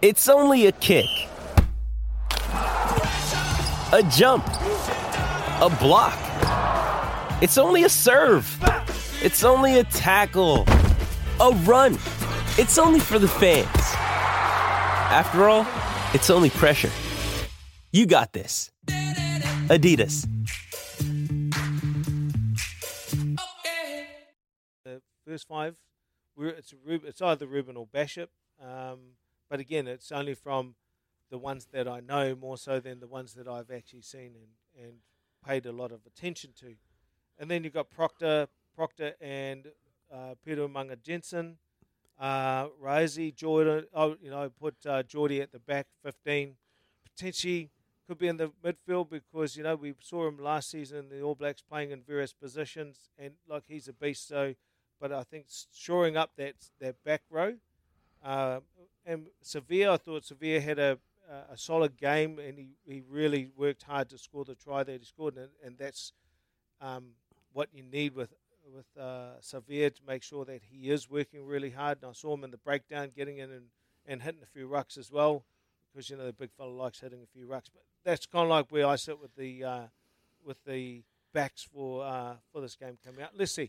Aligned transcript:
It's 0.00 0.28
only 0.28 0.66
a 0.66 0.72
kick, 0.72 1.08
a 2.52 4.08
jump, 4.12 4.46
a 4.46 5.76
block. 5.80 6.16
It's 7.42 7.58
only 7.58 7.82
a 7.82 7.88
serve. 7.88 8.46
It's 9.20 9.42
only 9.42 9.80
a 9.80 9.82
tackle, 9.82 10.66
a 11.40 11.50
run. 11.64 11.94
It's 12.58 12.78
only 12.78 13.00
for 13.00 13.18
the 13.18 13.26
fans. 13.26 13.66
After 15.10 15.48
all, 15.48 15.66
it's 16.14 16.30
only 16.30 16.50
pressure. 16.50 16.92
You 17.90 18.06
got 18.06 18.32
this. 18.32 18.70
Adidas. 19.66 20.28
the 24.84 25.00
first 25.26 25.48
five, 25.48 25.74
it's 26.38 27.20
either 27.20 27.48
Ruben 27.48 27.76
or 27.76 27.88
Bishop. 27.88 28.30
Um, 28.62 29.16
but 29.48 29.60
again, 29.60 29.86
it's 29.86 30.12
only 30.12 30.34
from 30.34 30.74
the 31.30 31.38
ones 31.38 31.68
that 31.72 31.86
I 31.86 32.00
know 32.00 32.34
more 32.34 32.56
so 32.56 32.80
than 32.80 33.00
the 33.00 33.06
ones 33.06 33.34
that 33.34 33.46
I've 33.46 33.70
actually 33.70 34.02
seen 34.02 34.32
and, 34.36 34.84
and 34.84 34.94
paid 35.46 35.66
a 35.66 35.72
lot 35.72 35.92
of 35.92 36.00
attention 36.06 36.50
to. 36.60 36.74
And 37.38 37.50
then 37.50 37.64
you've 37.64 37.74
got 37.74 37.90
Proctor, 37.90 38.48
Proctor 38.74 39.14
and 39.20 39.68
uh, 40.12 40.34
Peter 40.44 40.66
Umaga-Jensen, 40.66 41.56
uh, 42.18 42.68
Rosie, 42.80 43.32
Jordan. 43.32 43.84
Oh, 43.94 44.16
you 44.20 44.30
know, 44.30 44.50
put 44.60 44.74
uh, 44.86 45.02
Jordie 45.02 45.40
at 45.40 45.52
the 45.52 45.58
back, 45.58 45.86
15. 46.02 46.54
Potentially 47.04 47.70
could 48.06 48.18
be 48.18 48.28
in 48.28 48.38
the 48.38 48.50
midfield 48.64 49.10
because, 49.10 49.56
you 49.56 49.62
know, 49.62 49.76
we 49.76 49.94
saw 50.00 50.26
him 50.26 50.38
last 50.38 50.70
season 50.70 51.10
the 51.10 51.20
All 51.20 51.34
Blacks 51.34 51.62
playing 51.62 51.90
in 51.90 52.02
various 52.02 52.32
positions 52.32 53.10
and, 53.18 53.34
like, 53.46 53.64
he's 53.68 53.86
a 53.86 53.92
beast. 53.92 54.26
So, 54.26 54.54
but 55.00 55.12
I 55.12 55.22
think 55.22 55.46
shoring 55.72 56.16
up 56.16 56.32
that, 56.38 56.54
that 56.80 57.04
back 57.04 57.22
row. 57.30 57.54
Uh, 58.24 58.60
and 59.08 59.26
Savea, 59.42 59.88
I 59.88 59.96
thought 59.96 60.22
Savea 60.22 60.62
had 60.62 60.78
a, 60.78 60.98
a 61.50 61.56
solid 61.56 61.96
game 61.96 62.38
and 62.38 62.58
he, 62.58 62.76
he 62.84 63.02
really 63.08 63.48
worked 63.56 63.82
hard 63.84 64.10
to 64.10 64.18
score 64.18 64.44
the 64.44 64.54
try 64.54 64.82
that 64.84 65.00
he 65.00 65.04
scored. 65.04 65.36
And, 65.36 65.48
and 65.64 65.78
that's 65.78 66.12
um, 66.80 67.12
what 67.52 67.70
you 67.72 67.82
need 67.82 68.14
with 68.14 68.34
with 68.70 68.86
uh, 69.00 69.40
Savea 69.40 69.94
to 69.94 70.02
make 70.06 70.22
sure 70.22 70.44
that 70.44 70.60
he 70.70 70.90
is 70.90 71.08
working 71.08 71.46
really 71.46 71.70
hard. 71.70 71.98
And 72.02 72.10
I 72.10 72.12
saw 72.12 72.34
him 72.34 72.44
in 72.44 72.50
the 72.50 72.58
breakdown 72.58 73.10
getting 73.16 73.38
in 73.38 73.50
and, 73.50 73.64
and 74.06 74.20
hitting 74.20 74.42
a 74.42 74.46
few 74.46 74.68
rucks 74.68 74.98
as 74.98 75.10
well 75.10 75.44
because, 75.90 76.10
you 76.10 76.18
know, 76.18 76.26
the 76.26 76.34
big 76.34 76.50
fella 76.52 76.68
likes 76.68 77.00
hitting 77.00 77.22
a 77.22 77.26
few 77.26 77.46
rucks. 77.46 77.70
But 77.72 77.84
that's 78.04 78.26
kind 78.26 78.44
of 78.44 78.50
like 78.50 78.66
where 78.68 78.86
I 78.86 78.96
sit 78.96 79.18
with 79.18 79.34
the 79.36 79.64
uh, 79.64 79.82
with 80.44 80.62
the 80.66 81.02
backs 81.32 81.62
for 81.62 82.04
uh, 82.04 82.34
for 82.52 82.60
this 82.60 82.76
game 82.76 82.98
coming 83.02 83.22
out. 83.22 83.30
Let's 83.34 83.52
see. 83.52 83.66